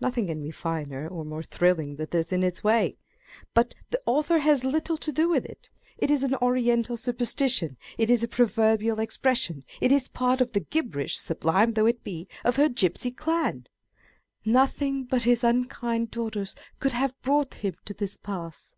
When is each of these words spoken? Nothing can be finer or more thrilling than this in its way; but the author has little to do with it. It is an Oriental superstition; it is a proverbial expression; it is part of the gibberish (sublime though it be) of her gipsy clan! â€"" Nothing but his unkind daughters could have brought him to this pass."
Nothing 0.00 0.28
can 0.28 0.40
be 0.40 0.52
finer 0.52 1.08
or 1.08 1.24
more 1.24 1.42
thrilling 1.42 1.96
than 1.96 2.06
this 2.12 2.30
in 2.32 2.44
its 2.44 2.62
way; 2.62 2.96
but 3.54 3.74
the 3.90 4.00
author 4.06 4.38
has 4.38 4.62
little 4.62 4.96
to 4.98 5.10
do 5.10 5.28
with 5.28 5.44
it. 5.44 5.68
It 5.98 6.12
is 6.12 6.22
an 6.22 6.36
Oriental 6.36 6.96
superstition; 6.96 7.76
it 7.98 8.08
is 8.08 8.22
a 8.22 8.28
proverbial 8.28 9.00
expression; 9.00 9.64
it 9.80 9.90
is 9.90 10.06
part 10.06 10.40
of 10.40 10.52
the 10.52 10.60
gibberish 10.60 11.18
(sublime 11.18 11.72
though 11.72 11.86
it 11.86 12.04
be) 12.04 12.28
of 12.44 12.54
her 12.54 12.68
gipsy 12.68 13.10
clan! 13.10 13.62
â€"" 13.62 13.66
Nothing 14.52 15.06
but 15.06 15.24
his 15.24 15.42
unkind 15.42 16.12
daughters 16.12 16.54
could 16.78 16.92
have 16.92 17.20
brought 17.20 17.54
him 17.54 17.74
to 17.84 17.94
this 17.94 18.16
pass." 18.16 18.76